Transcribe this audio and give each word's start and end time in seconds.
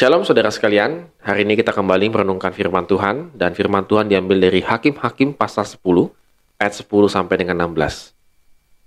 Shalom 0.00 0.24
saudara 0.24 0.48
sekalian, 0.48 1.12
hari 1.20 1.44
ini 1.44 1.60
kita 1.60 1.76
kembali 1.76 2.08
merenungkan 2.08 2.56
firman 2.56 2.88
Tuhan 2.88 3.36
dan 3.36 3.52
firman 3.52 3.84
Tuhan 3.84 4.08
diambil 4.08 4.40
dari 4.48 4.64
Hakim-Hakim 4.64 5.36
pasal 5.36 5.68
10 5.68 5.76
ayat 6.56 6.72
10 6.72 6.88
sampai 6.88 7.36
dengan 7.36 7.68
16. 7.68 8.16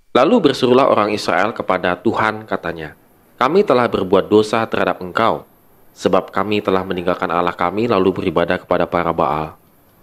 Lalu 0.10 0.36
berserulah 0.42 0.90
orang 0.90 1.14
Israel 1.14 1.54
kepada 1.54 1.94
Tuhan 2.02 2.50
katanya, 2.50 2.98
Kami 3.38 3.62
telah 3.62 3.86
berbuat 3.86 4.26
dosa 4.26 4.66
terhadap 4.66 5.06
engkau, 5.06 5.46
sebab 5.94 6.34
kami 6.34 6.66
telah 6.66 6.82
meninggalkan 6.82 7.30
Allah 7.30 7.54
kami 7.54 7.86
lalu 7.86 8.10
beribadah 8.10 8.58
kepada 8.58 8.90
para 8.90 9.14
Baal. 9.14 9.54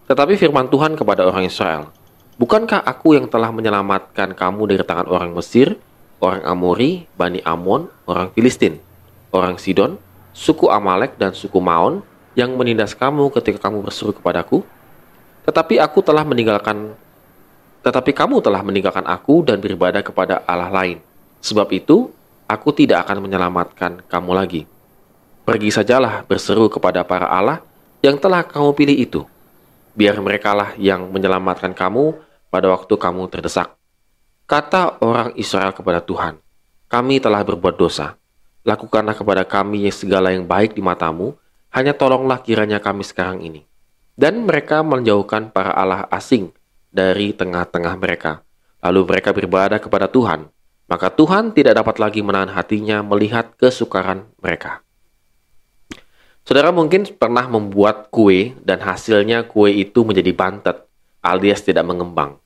Tetapi 0.07 0.39
firman 0.39 0.71
Tuhan 0.71 0.95
kepada 0.95 1.27
orang 1.27 1.43
Israel, 1.43 1.91
Bukankah 2.39 2.87
aku 2.87 3.19
yang 3.19 3.27
telah 3.27 3.51
menyelamatkan 3.51 4.31
kamu 4.39 4.63
dari 4.79 4.87
tangan 4.87 5.11
orang 5.11 5.35
Mesir, 5.35 5.75
orang 6.23 6.47
Amori, 6.47 7.11
Bani 7.19 7.43
Amon, 7.43 7.91
orang 8.07 8.31
Filistin, 8.31 8.79
orang 9.35 9.59
Sidon, 9.59 9.99
suku 10.35 10.71
Amalek 10.71 11.19
dan 11.19 11.35
suku 11.35 11.59
Maon 11.59 12.03
yang 12.39 12.55
menindas 12.55 12.95
kamu 12.95 13.31
ketika 13.35 13.69
kamu 13.69 13.83
berseru 13.83 14.15
kepadaku? 14.15 14.63
Tetapi 15.45 15.83
aku 15.83 15.99
telah 16.05 16.23
meninggalkan 16.23 16.95
tetapi 17.81 18.13
kamu 18.13 18.45
telah 18.45 18.61
meninggalkan 18.61 19.09
aku 19.09 19.41
dan 19.41 19.57
beribadah 19.57 20.05
kepada 20.05 20.45
Allah 20.45 20.69
lain. 20.69 21.01
Sebab 21.41 21.65
itu, 21.73 22.13
aku 22.45 22.77
tidak 22.77 23.09
akan 23.09 23.25
menyelamatkan 23.25 24.05
kamu 24.05 24.31
lagi. 24.37 24.63
Pergi 25.49 25.73
sajalah 25.73 26.21
berseru 26.29 26.69
kepada 26.69 27.01
para 27.09 27.25
Allah 27.25 27.65
yang 28.05 28.21
telah 28.21 28.45
kamu 28.45 28.77
pilih 28.77 28.97
itu. 29.01 29.21
Biar 29.97 30.21
merekalah 30.21 30.77
yang 30.77 31.09
menyelamatkan 31.09 31.73
kamu 31.73 32.21
pada 32.53 32.69
waktu 32.69 32.93
kamu 33.01 33.33
terdesak. 33.33 33.73
Kata 34.45 35.01
orang 35.01 35.33
Israel 35.41 35.73
kepada 35.73 36.05
Tuhan, 36.05 36.37
kami 36.85 37.17
telah 37.17 37.41
berbuat 37.41 37.81
dosa 37.81 38.20
Lakukanlah 38.67 39.17
kepada 39.17 39.43
kami 39.49 39.89
segala 39.89 40.33
yang 40.33 40.45
baik 40.45 40.77
di 40.77 40.83
matamu, 40.85 41.37
hanya 41.73 41.97
tolonglah 41.97 42.43
kiranya 42.45 42.83
kami 42.83 43.07
sekarang 43.07 43.41
ini. 43.41 43.65
Dan 44.19 44.45
mereka 44.45 44.85
menjauhkan 44.85 45.49
para 45.49 45.73
Allah 45.73 46.05
asing 46.13 46.53
dari 46.93 47.33
tengah-tengah 47.33 47.97
mereka. 47.97 48.45
Lalu 48.85 49.01
mereka 49.09 49.33
beribadah 49.33 49.81
kepada 49.81 50.11
Tuhan. 50.11 50.51
Maka 50.91 51.09
Tuhan 51.09 51.55
tidak 51.55 51.79
dapat 51.81 51.97
lagi 52.03 52.21
menahan 52.21 52.51
hatinya 52.51 53.01
melihat 53.01 53.55
kesukaran 53.57 54.27
mereka. 54.43 54.83
Saudara 56.43 56.75
mungkin 56.75 57.07
pernah 57.07 57.47
membuat 57.47 58.11
kue 58.11 58.59
dan 58.67 58.83
hasilnya 58.83 59.47
kue 59.47 59.71
itu 59.71 60.03
menjadi 60.03 60.35
bantet 60.35 60.77
alias 61.21 61.61
tidak 61.65 61.85
mengembang. 61.87 62.41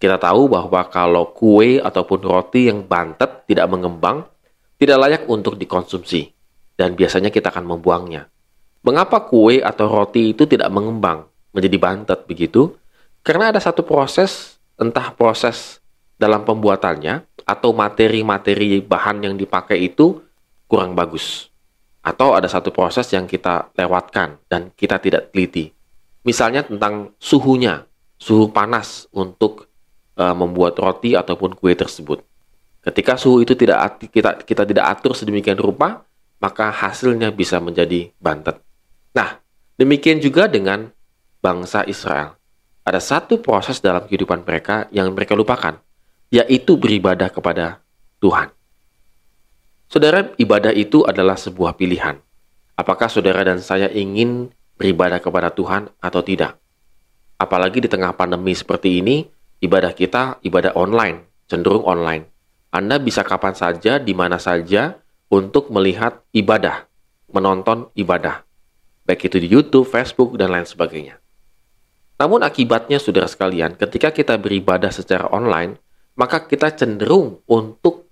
Kita 0.00 0.16
tahu 0.16 0.48
bahwa 0.48 0.80
kalau 0.88 1.28
kue 1.36 1.76
ataupun 1.80 2.24
roti 2.24 2.72
yang 2.72 2.84
bantet 2.84 3.44
tidak 3.44 3.68
mengembang, 3.68 4.24
tidak 4.80 4.96
layak 4.96 5.22
untuk 5.28 5.60
dikonsumsi, 5.60 6.32
dan 6.80 6.96
biasanya 6.96 7.28
kita 7.28 7.52
akan 7.52 7.76
membuangnya. 7.76 8.32
Mengapa 8.80 9.28
kue 9.28 9.60
atau 9.60 9.92
roti 9.92 10.32
itu 10.32 10.48
tidak 10.48 10.72
mengembang 10.72 11.28
menjadi 11.52 11.76
bantet 11.76 12.24
begitu? 12.24 12.72
Karena 13.20 13.52
ada 13.52 13.60
satu 13.60 13.84
proses, 13.84 14.56
entah 14.80 15.12
proses 15.12 15.84
dalam 16.16 16.48
pembuatannya 16.48 17.28
atau 17.44 17.76
materi-materi 17.76 18.80
bahan 18.80 19.20
yang 19.20 19.36
dipakai 19.36 19.84
itu 19.84 20.24
kurang 20.64 20.96
bagus. 20.96 21.52
Atau 22.00 22.32
ada 22.32 22.48
satu 22.48 22.72
proses 22.72 23.04
yang 23.12 23.28
kita 23.28 23.68
lewatkan 23.76 24.40
dan 24.48 24.72
kita 24.72 24.96
tidak 24.96 25.28
teliti. 25.28 25.76
Misalnya 26.24 26.64
tentang 26.64 27.12
suhunya, 27.20 27.84
suhu 28.16 28.48
panas 28.48 29.04
untuk 29.12 29.68
uh, 30.16 30.32
membuat 30.32 30.80
roti 30.80 31.12
ataupun 31.12 31.52
kue 31.52 31.76
tersebut. 31.76 32.24
Ketika 32.80 33.20
suhu 33.20 33.44
itu 33.44 33.52
tidak 33.52 34.00
kita 34.08 34.40
kita 34.40 34.64
tidak 34.64 34.84
atur 34.88 35.12
sedemikian 35.12 35.60
rupa, 35.60 36.08
maka 36.40 36.72
hasilnya 36.72 37.28
bisa 37.28 37.60
menjadi 37.60 38.08
bantet. 38.16 38.56
Nah, 39.12 39.36
demikian 39.76 40.16
juga 40.18 40.48
dengan 40.48 40.88
bangsa 41.44 41.84
Israel. 41.84 42.40
Ada 42.80 43.00
satu 43.00 43.44
proses 43.44 43.84
dalam 43.84 44.08
kehidupan 44.08 44.48
mereka 44.48 44.88
yang 44.88 45.12
mereka 45.12 45.36
lupakan, 45.36 45.76
yaitu 46.32 46.80
beribadah 46.80 47.28
kepada 47.28 47.84
Tuhan. 48.24 48.48
Saudara, 49.90 50.32
ibadah 50.40 50.72
itu 50.72 51.04
adalah 51.04 51.36
sebuah 51.36 51.76
pilihan. 51.76 52.16
Apakah 52.78 53.12
saudara 53.12 53.44
dan 53.44 53.60
saya 53.60 53.92
ingin 53.92 54.48
beribadah 54.80 55.20
kepada 55.20 55.52
Tuhan 55.52 55.92
atau 56.00 56.24
tidak? 56.24 56.56
Apalagi 57.36 57.84
di 57.84 57.88
tengah 57.92 58.16
pandemi 58.16 58.56
seperti 58.56 59.04
ini, 59.04 59.28
ibadah 59.60 59.92
kita 59.92 60.40
ibadah 60.40 60.72
online, 60.72 61.44
cenderung 61.44 61.84
online. 61.84 62.24
Anda 62.70 63.02
bisa 63.02 63.26
kapan 63.26 63.54
saja, 63.58 63.98
di 63.98 64.14
mana 64.14 64.38
saja, 64.38 64.98
untuk 65.30 65.70
melihat 65.74 66.22
ibadah, 66.30 66.86
menonton 67.30 67.90
ibadah, 67.98 68.46
baik 69.06 69.30
itu 69.30 69.42
di 69.42 69.48
YouTube, 69.50 69.86
Facebook, 69.86 70.38
dan 70.38 70.54
lain 70.54 70.66
sebagainya. 70.66 71.18
Namun 72.18 72.46
akibatnya, 72.46 73.02
saudara 73.02 73.26
sekalian, 73.26 73.74
ketika 73.74 74.14
kita 74.14 74.38
beribadah 74.38 74.94
secara 74.94 75.26
online, 75.34 75.78
maka 76.14 76.46
kita 76.46 76.70
cenderung 76.74 77.42
untuk 77.50 78.10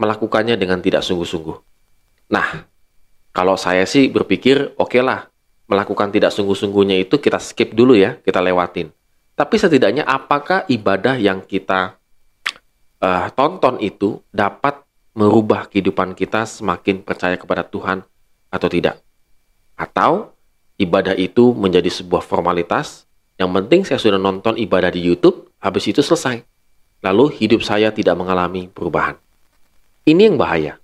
melakukannya 0.00 0.58
dengan 0.58 0.82
tidak 0.82 1.06
sungguh-sungguh. 1.06 1.54
Nah, 2.34 2.66
kalau 3.30 3.54
saya 3.54 3.86
sih 3.86 4.10
berpikir, 4.10 4.74
oke 4.78 4.90
okay 4.94 5.02
lah, 5.04 5.28
melakukan 5.70 6.10
tidak 6.10 6.34
sungguh-sungguhnya 6.34 7.02
itu 7.02 7.20
kita 7.20 7.38
skip 7.38 7.74
dulu 7.74 7.94
ya, 7.94 8.18
kita 8.22 8.40
lewatin. 8.40 8.90
Tapi 9.34 9.54
setidaknya 9.58 10.06
apakah 10.06 10.62
ibadah 10.70 11.18
yang 11.18 11.42
kita 11.42 11.98
uh, 13.04 13.28
tonton 13.36 13.76
itu 13.84 14.24
dapat 14.32 14.80
merubah 15.12 15.68
kehidupan 15.68 16.16
kita 16.16 16.48
semakin 16.48 17.04
percaya 17.04 17.36
kepada 17.36 17.62
Tuhan 17.62 18.02
atau 18.48 18.68
tidak. 18.72 18.98
Atau 19.76 20.32
ibadah 20.80 21.14
itu 21.14 21.52
menjadi 21.54 21.92
sebuah 21.92 22.24
formalitas, 22.24 23.04
yang 23.36 23.52
penting 23.52 23.84
saya 23.84 24.00
sudah 24.00 24.18
nonton 24.18 24.56
ibadah 24.58 24.90
di 24.90 25.04
YouTube, 25.04 25.52
habis 25.60 25.86
itu 25.86 26.00
selesai. 26.02 26.42
Lalu 27.04 27.36
hidup 27.36 27.60
saya 27.60 27.92
tidak 27.92 28.16
mengalami 28.16 28.66
perubahan. 28.72 29.20
Ini 30.08 30.32
yang 30.32 30.36
bahaya. 30.40 30.80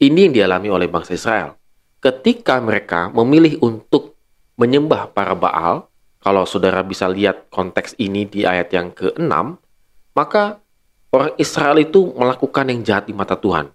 Ini 0.00 0.30
yang 0.30 0.32
dialami 0.32 0.68
oleh 0.72 0.88
bangsa 0.88 1.18
Israel. 1.18 1.58
Ketika 2.00 2.56
mereka 2.64 3.12
memilih 3.12 3.60
untuk 3.60 4.16
menyembah 4.56 5.12
para 5.12 5.36
Baal, 5.36 5.84
kalau 6.20 6.48
saudara 6.48 6.80
bisa 6.80 7.08
lihat 7.08 7.48
konteks 7.52 7.96
ini 8.00 8.24
di 8.24 8.44
ayat 8.48 8.72
yang 8.72 8.92
ke-6, 8.92 9.28
maka 10.16 10.60
Orang 11.10 11.34
Israel 11.42 11.82
itu 11.82 12.14
melakukan 12.14 12.70
yang 12.70 12.80
jahat 12.86 13.10
di 13.10 13.14
mata 13.14 13.34
Tuhan. 13.34 13.66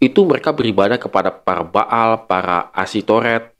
Itu 0.00 0.24
mereka 0.24 0.56
beribadah 0.56 0.96
kepada 0.96 1.28
para 1.28 1.62
Baal, 1.62 2.24
para 2.24 2.72
Asitoret, 2.72 3.52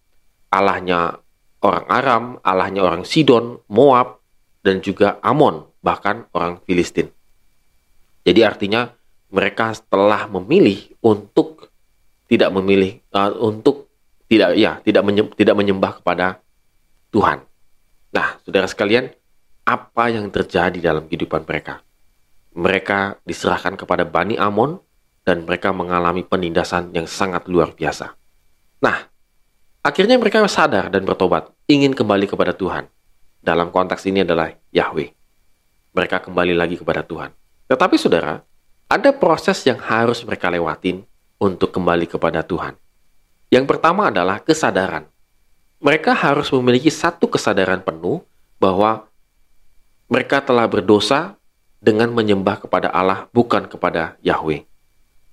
Allahnya 0.49 1.21
orang 1.62 1.87
Aram, 1.87 2.25
Allahnya 2.41 2.83
orang 2.83 3.05
Sidon, 3.05 3.62
Moab, 3.69 4.19
dan 4.65 4.81
juga 4.81 5.21
Amon, 5.21 5.69
bahkan 5.84 6.27
orang 6.33 6.59
Filistin. 6.65 7.12
Jadi 8.25 8.41
artinya 8.43 8.91
mereka 9.33 9.77
telah 9.89 10.27
memilih 10.29 10.93
untuk 11.05 11.73
tidak 12.27 12.49
memilih 12.55 12.97
uh, 13.12 13.33
untuk 13.44 13.93
tidak 14.25 14.56
ya 14.56 14.81
tidak 14.81 15.05
tidak 15.37 15.55
menyembah 15.56 15.93
kepada 16.00 16.41
Tuhan. 17.12 17.44
Nah, 18.12 18.41
saudara 18.44 18.69
sekalian, 18.69 19.12
apa 19.69 20.05
yang 20.09 20.29
terjadi 20.33 20.81
dalam 20.81 21.09
kehidupan 21.09 21.44
mereka? 21.44 21.84
Mereka 22.52 23.20
diserahkan 23.24 23.76
kepada 23.76 24.04
Bani 24.04 24.36
Amon 24.36 24.80
dan 25.24 25.48
mereka 25.48 25.72
mengalami 25.72 26.26
penindasan 26.26 26.92
yang 26.92 27.08
sangat 27.08 27.48
luar 27.48 27.72
biasa. 27.72 28.12
Nah, 28.82 28.98
akhirnya 29.80 30.18
mereka 30.18 30.44
sadar 30.50 30.90
dan 30.92 31.06
bertobat, 31.06 31.48
ingin 31.70 31.94
kembali 31.96 32.28
kepada 32.28 32.52
Tuhan. 32.52 32.90
Dalam 33.42 33.74
konteks 33.74 34.06
ini 34.06 34.22
adalah 34.22 34.50
Yahweh. 34.70 35.10
Mereka 35.93 36.22
kembali 36.22 36.54
lagi 36.54 36.78
kepada 36.78 37.02
Tuhan. 37.02 37.34
Tetapi 37.66 37.96
saudara, 37.99 38.43
ada 38.87 39.10
proses 39.16 39.64
yang 39.66 39.81
harus 39.81 40.20
mereka 40.22 40.52
lewatin 40.52 41.02
untuk 41.40 41.72
kembali 41.75 42.06
kepada 42.06 42.44
Tuhan. 42.44 42.76
Yang 43.50 43.64
pertama 43.69 44.08
adalah 44.12 44.38
kesadaran. 44.40 45.08
Mereka 45.82 46.14
harus 46.14 46.48
memiliki 46.55 46.88
satu 46.93 47.26
kesadaran 47.26 47.82
penuh 47.82 48.22
bahwa 48.62 49.10
mereka 50.06 50.38
telah 50.38 50.69
berdosa 50.70 51.34
dengan 51.82 52.14
menyembah 52.14 52.62
kepada 52.62 52.94
Allah 52.94 53.26
bukan 53.34 53.67
kepada 53.67 54.14
Yahweh. 54.23 54.62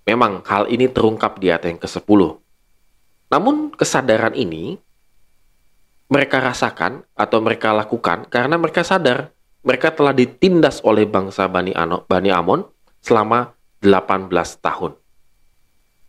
Memang 0.10 0.42
hal 0.50 0.66
ini 0.74 0.90
terungkap 0.90 1.38
di 1.38 1.54
ayat 1.54 1.70
yang 1.70 1.78
ke-10. 1.78 2.42
Namun 3.30 3.70
kesadaran 3.78 4.34
ini 4.34 4.82
mereka 6.10 6.42
rasakan 6.42 7.06
atau 7.14 7.38
mereka 7.38 7.70
lakukan 7.78 8.26
karena 8.26 8.58
mereka 8.58 8.82
sadar 8.82 9.30
mereka 9.62 9.94
telah 9.94 10.10
ditindas 10.10 10.82
oleh 10.82 11.06
bangsa 11.06 11.46
Bani, 11.46 11.78
Ano, 11.78 12.02
Bani 12.10 12.34
Amon 12.34 12.66
selama 13.06 13.54
18 13.86 14.34
tahun. 14.58 14.98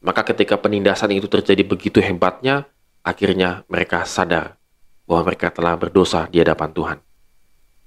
Maka 0.01 0.25
ketika 0.33 0.57
penindasan 0.57 1.13
itu 1.13 1.29
terjadi 1.29 1.61
begitu 1.61 2.01
hebatnya, 2.01 2.65
akhirnya 3.05 3.69
mereka 3.69 4.09
sadar 4.09 4.57
bahwa 5.05 5.29
mereka 5.29 5.53
telah 5.53 5.77
berdosa 5.77 6.25
di 6.33 6.41
hadapan 6.41 6.73
Tuhan. 6.73 6.99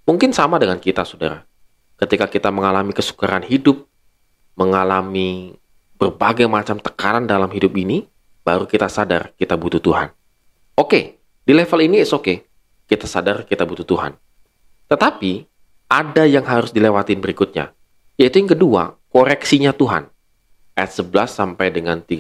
Mungkin 0.06 0.30
sama 0.30 0.62
dengan 0.62 0.78
kita, 0.78 1.02
saudara 1.02 1.42
ketika 2.04 2.28
kita 2.28 2.52
mengalami 2.52 2.92
kesukaran 2.92 3.48
hidup, 3.48 3.88
mengalami 4.60 5.56
berbagai 5.96 6.52
macam 6.52 6.76
tekanan 6.84 7.24
dalam 7.24 7.48
hidup 7.48 7.72
ini, 7.80 8.04
baru 8.44 8.68
kita 8.68 8.92
sadar 8.92 9.32
kita 9.40 9.56
butuh 9.56 9.80
Tuhan. 9.80 10.12
Oke, 10.76 11.24
di 11.48 11.54
level 11.56 11.80
ini 11.80 12.04
is 12.04 12.12
oke. 12.12 12.24
Okay. 12.28 12.38
Kita 12.84 13.08
sadar 13.08 13.48
kita 13.48 13.64
butuh 13.64 13.88
Tuhan. 13.88 14.20
Tetapi 14.92 15.48
ada 15.88 16.28
yang 16.28 16.44
harus 16.44 16.76
dilewatin 16.76 17.24
berikutnya, 17.24 17.72
yaitu 18.20 18.44
yang 18.44 18.52
kedua, 18.52 19.00
koreksinya 19.08 19.72
Tuhan. 19.72 20.12
Ayat 20.76 20.92
11 20.92 21.32
sampai 21.32 21.72
dengan 21.72 22.04
13. 22.04 22.20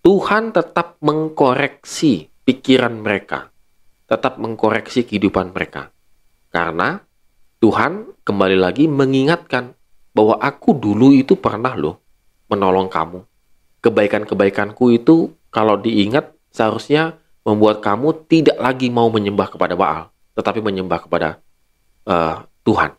Tuhan 0.00 0.56
tetap 0.56 0.96
mengkoreksi 1.04 2.32
pikiran 2.48 3.04
mereka, 3.04 3.52
tetap 4.08 4.40
mengkoreksi 4.40 5.04
kehidupan 5.04 5.52
mereka. 5.52 5.92
Karena 6.48 7.02
Tuhan 7.60 8.08
kembali 8.24 8.56
lagi 8.56 8.88
mengingatkan 8.88 9.76
bahwa 10.16 10.40
aku 10.40 10.72
dulu 10.72 11.12
itu 11.12 11.36
pernah 11.36 11.76
loh 11.76 12.00
menolong 12.48 12.88
kamu. 12.88 13.20
Kebaikan-kebaikanku 13.84 14.96
itu 14.96 15.36
kalau 15.52 15.76
diingat 15.76 16.32
seharusnya 16.48 17.20
membuat 17.44 17.84
kamu 17.84 18.26
tidak 18.28 18.56
lagi 18.56 18.88
mau 18.88 19.12
menyembah 19.12 19.52
kepada 19.52 19.76
Baal, 19.76 20.08
tetapi 20.36 20.64
menyembah 20.64 21.04
kepada 21.04 21.40
uh, 22.08 22.44
Tuhan. 22.64 22.96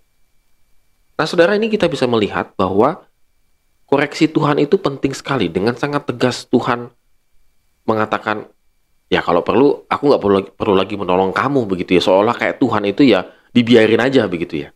Nah, 1.17 1.25
saudara, 1.25 1.57
ini 1.57 1.69
kita 1.69 1.85
bisa 1.89 2.05
melihat 2.09 2.53
bahwa 2.53 3.05
koreksi 3.89 4.29
Tuhan 4.29 4.61
itu 4.61 4.77
penting 4.77 5.13
sekali. 5.13 5.49
Dengan 5.49 5.73
sangat 5.77 6.05
tegas 6.09 6.45
Tuhan 6.49 6.89
mengatakan, 7.85 8.45
ya 9.09 9.21
kalau 9.21 9.41
perlu, 9.45 9.85
aku 9.85 10.03
nggak 10.05 10.21
perlu, 10.21 10.39
perlu 10.53 10.75
lagi 10.77 10.97
menolong 10.97 11.33
kamu 11.33 11.65
begitu 11.69 11.97
ya. 11.97 12.01
Seolah 12.01 12.33
kayak 12.33 12.57
Tuhan 12.57 12.85
itu 12.89 13.05
ya 13.05 13.25
dibiarin 13.51 14.01
aja 14.01 14.27
begitu 14.27 14.68
ya. 14.68 14.69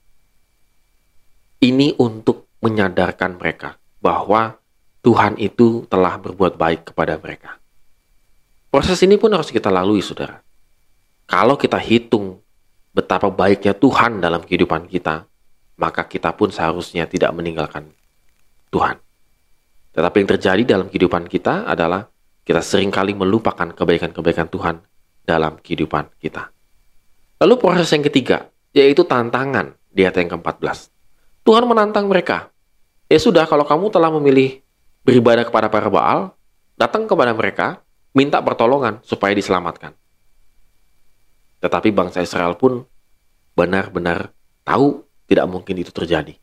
Ini 1.64 1.96
untuk 1.98 2.52
menyadarkan 2.62 3.40
mereka 3.40 3.80
bahwa 4.04 4.60
Tuhan 5.02 5.38
itu 5.38 5.86
telah 5.86 6.18
berbuat 6.18 6.58
baik 6.58 6.92
kepada 6.94 7.18
mereka. 7.18 7.58
Proses 8.70 9.00
ini 9.06 9.16
pun 9.16 9.32
harus 9.32 9.50
kita 9.54 9.72
lalui, 9.72 10.04
saudara. 10.04 10.42
Kalau 11.26 11.56
kita 11.56 11.80
hitung 11.80 12.42
betapa 12.92 13.32
baiknya 13.32 13.72
Tuhan 13.72 14.20
dalam 14.20 14.44
kehidupan 14.44 14.92
kita, 14.92 15.26
maka 15.80 16.08
kita 16.08 16.36
pun 16.36 16.52
seharusnya 16.52 17.08
tidak 17.08 17.32
meninggalkan 17.36 17.92
Tuhan. 18.74 19.00
Tetapi 19.96 20.16
yang 20.20 20.30
terjadi 20.36 20.64
dalam 20.76 20.88
kehidupan 20.92 21.32
kita 21.32 21.64
adalah 21.70 22.12
kita 22.44 22.60
sering 22.62 22.92
kali 22.92 23.16
melupakan 23.16 23.72
kebaikan-kebaikan 23.72 24.52
Tuhan 24.52 24.76
dalam 25.24 25.58
kehidupan 25.60 26.12
kita. 26.20 26.52
Lalu 27.42 27.54
proses 27.58 27.90
yang 27.92 28.04
ketiga, 28.06 28.48
yaitu 28.76 29.08
tantangan 29.08 29.80
di 29.96 30.04
ayat 30.04 30.20
yang 30.20 30.36
ke-14. 30.36 30.92
Tuhan 31.48 31.64
menantang 31.64 32.12
mereka. 32.12 32.52
Ya 33.08 33.16
sudah, 33.16 33.48
kalau 33.48 33.64
kamu 33.64 33.88
telah 33.88 34.12
memilih 34.12 34.60
beribadah 35.08 35.48
kepada 35.48 35.72
para 35.72 35.88
Baal, 35.88 36.36
datang 36.76 37.08
kepada 37.08 37.32
mereka, 37.32 37.80
minta 38.12 38.44
pertolongan 38.44 39.00
supaya 39.08 39.32
diselamatkan. 39.32 39.96
Tetapi 41.64 41.90
bangsa 41.96 42.20
Israel 42.20 42.60
pun 42.60 42.84
benar-benar 43.56 44.36
tahu 44.68 45.08
tidak 45.32 45.48
mungkin 45.48 45.80
itu 45.80 45.96
terjadi. 45.96 46.36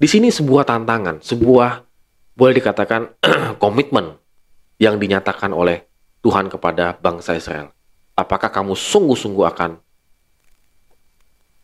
Di 0.00 0.08
sini 0.08 0.30
sebuah 0.30 0.64
tantangan, 0.64 1.18
sebuah 1.18 1.70
boleh 2.38 2.54
dikatakan 2.56 3.20
komitmen 3.62 4.16
yang 4.78 4.96
dinyatakan 4.96 5.50
oleh 5.50 5.84
Tuhan 6.22 6.46
kepada 6.46 6.94
bangsa 6.96 7.34
Israel. 7.34 7.74
Apakah 8.14 8.48
kamu 8.52 8.76
sungguh-sungguh 8.76 9.44
akan 9.50 9.89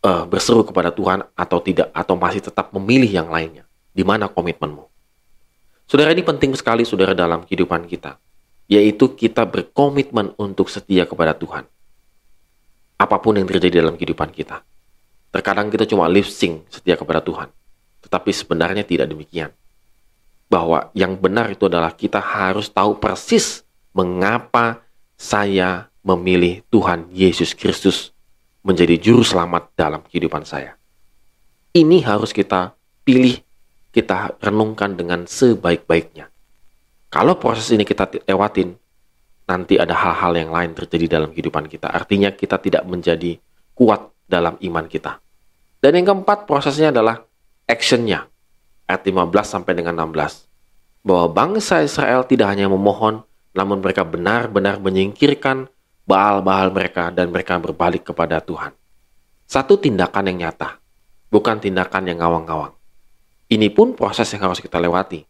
uh, 0.06 0.23
berseru 0.31 0.62
kepada 0.62 0.94
Tuhan 0.94 1.26
atau 1.35 1.58
tidak, 1.58 1.91
atau 1.91 2.14
masih 2.14 2.47
tetap 2.47 2.70
memilih 2.70 3.11
yang 3.11 3.26
lainnya? 3.26 3.67
Di 3.91 4.06
mana 4.06 4.31
komitmenmu? 4.31 4.87
Saudara 5.91 6.14
ini 6.14 6.23
penting 6.23 6.55
sekali, 6.55 6.87
saudara, 6.87 7.11
dalam 7.11 7.43
kehidupan 7.43 7.91
kita 7.91 8.23
yaitu 8.67 9.14
kita 9.14 9.47
berkomitmen 9.47 10.35
untuk 10.38 10.67
setia 10.67 11.06
kepada 11.06 11.35
Tuhan. 11.35 11.64
Apa 12.99 13.23
pun 13.23 13.38
yang 13.38 13.47
terjadi 13.47 13.82
dalam 13.82 13.94
kehidupan 13.94 14.35
kita. 14.35 14.62
Terkadang 15.31 15.70
kita 15.70 15.87
cuma 15.87 16.11
lip 16.11 16.26
sync 16.26 16.67
setia 16.70 16.99
kepada 16.99 17.23
Tuhan. 17.23 17.50
Tetapi 18.02 18.31
sebenarnya 18.35 18.82
tidak 18.82 19.11
demikian. 19.11 19.55
Bahwa 20.47 20.91
yang 20.94 21.19
benar 21.19 21.50
itu 21.50 21.67
adalah 21.67 21.93
kita 21.94 22.23
harus 22.23 22.70
tahu 22.70 22.99
persis 22.99 23.67
mengapa 23.91 24.82
saya 25.19 25.91
memilih 26.06 26.62
Tuhan 26.70 27.11
Yesus 27.11 27.52
Kristus 27.52 28.14
menjadi 28.66 28.98
juru 28.98 29.22
selamat 29.22 29.78
dalam 29.78 30.02
kehidupan 30.02 30.42
saya. 30.42 30.74
Ini 31.70 32.02
harus 32.02 32.34
kita 32.34 32.74
pilih, 33.06 33.38
kita 33.94 34.34
renungkan 34.42 34.98
dengan 34.98 35.22
sebaik-baiknya. 35.22 36.26
Kalau 37.06 37.38
proses 37.38 37.70
ini 37.70 37.86
kita 37.86 38.10
lewatin, 38.26 38.74
nanti 39.46 39.78
ada 39.78 39.94
hal-hal 39.94 40.34
yang 40.34 40.50
lain 40.50 40.74
terjadi 40.74 41.22
dalam 41.22 41.30
kehidupan 41.30 41.70
kita. 41.70 41.94
Artinya 41.94 42.34
kita 42.34 42.58
tidak 42.58 42.82
menjadi 42.82 43.38
kuat 43.70 44.10
dalam 44.26 44.58
iman 44.58 44.90
kita. 44.90 45.22
Dan 45.78 46.02
yang 46.02 46.10
keempat 46.10 46.50
prosesnya 46.50 46.90
adalah 46.90 47.22
actionnya. 47.70 48.26
Ayat 48.90 49.06
15 49.06 49.46
sampai 49.46 49.78
dengan 49.78 49.94
16. 49.94 51.06
Bahwa 51.06 51.30
bangsa 51.30 51.86
Israel 51.86 52.26
tidak 52.26 52.50
hanya 52.50 52.66
memohon, 52.66 53.22
namun 53.54 53.78
mereka 53.78 54.02
benar-benar 54.02 54.82
menyingkirkan 54.82 55.70
baal-baal 56.06 56.70
mereka 56.70 57.11
dan 57.11 57.35
mereka 57.35 57.58
berbalik 57.58 58.06
kepada 58.06 58.38
Tuhan. 58.38 58.73
Satu 59.47 59.75
tindakan 59.76 60.31
yang 60.31 60.49
nyata, 60.49 60.79
bukan 61.29 61.58
tindakan 61.58 62.06
yang 62.06 62.23
ngawang-ngawang. 62.23 62.75
Ini 63.47 63.70
pun 63.75 63.94
proses 63.94 64.26
yang 64.35 64.47
harus 64.47 64.62
kita 64.62 64.79
lewati 64.79 65.23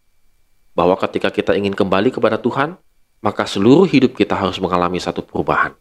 bahwa 0.76 0.96
ketika 1.00 1.32
kita 1.32 1.56
ingin 1.56 1.72
kembali 1.72 2.12
kepada 2.12 2.36
Tuhan, 2.36 2.76
maka 3.24 3.48
seluruh 3.48 3.88
hidup 3.88 4.12
kita 4.12 4.36
harus 4.36 4.60
mengalami 4.60 5.00
satu 5.00 5.24
perubahan. 5.24 5.72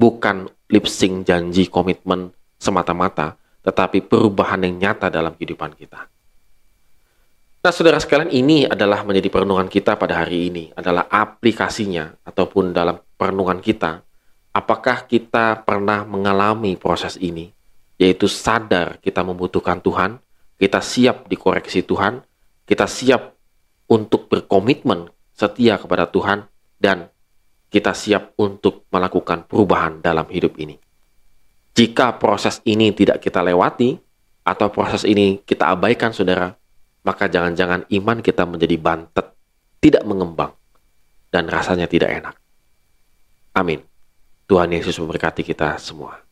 Bukan 0.00 0.48
lip 0.72 0.88
sync 0.88 1.28
janji 1.28 1.68
komitmen 1.68 2.32
semata-mata, 2.56 3.36
tetapi 3.64 4.04
perubahan 4.04 4.64
yang 4.64 4.76
nyata 4.76 5.12
dalam 5.12 5.36
kehidupan 5.36 5.76
kita. 5.76 6.08
Nah, 7.58 7.72
saudara 7.74 8.00
sekalian, 8.00 8.32
ini 8.32 8.64
adalah 8.64 9.04
menjadi 9.04 9.28
perenungan 9.28 9.68
kita 9.68 9.98
pada 9.98 10.24
hari 10.24 10.48
ini, 10.48 10.70
adalah 10.72 11.10
aplikasinya 11.10 12.16
ataupun 12.24 12.70
dalam 12.72 12.96
perenungan 13.18 13.58
kita. 13.58 14.06
Apakah 14.54 15.04
kita 15.04 15.66
pernah 15.66 16.06
mengalami 16.06 16.78
proses 16.78 17.18
ini, 17.20 17.52
yaitu 17.98 18.30
sadar 18.30 19.02
kita 19.02 19.26
membutuhkan 19.26 19.82
Tuhan, 19.82 20.22
kita 20.56 20.78
siap 20.80 21.26
dikoreksi 21.26 21.84
Tuhan, 21.84 22.22
kita 22.64 22.86
siap 22.86 23.34
untuk 23.90 24.30
berkomitmen 24.30 25.10
setia 25.34 25.76
kepada 25.76 26.06
Tuhan 26.06 26.46
dan 26.78 27.10
kita 27.68 27.92
siap 27.92 28.32
untuk 28.40 28.88
melakukan 28.88 29.44
perubahan 29.44 30.00
dalam 30.00 30.24
hidup 30.32 30.56
ini. 30.56 30.78
Jika 31.76 32.16
proses 32.18 32.58
ini 32.66 32.90
tidak 32.90 33.22
kita 33.22 33.44
lewati 33.44 33.94
atau 34.42 34.66
proses 34.72 35.04
ini 35.06 35.38
kita 35.44 35.70
abaikan 35.70 36.10
saudara, 36.10 36.50
maka 37.06 37.30
jangan-jangan 37.30 37.86
iman 37.86 38.18
kita 38.18 38.42
menjadi 38.48 38.76
bantet, 38.80 39.26
tidak 39.78 40.02
mengembang, 40.02 40.56
dan 41.30 41.46
rasanya 41.46 41.86
tidak 41.86 42.10
enak. 42.10 42.34
Amin. 43.56 43.84
Tuhan 44.48 44.72
Yesus 44.72 44.96
memberkati 44.96 45.44
kita 45.44 45.76
semua. 45.76 46.27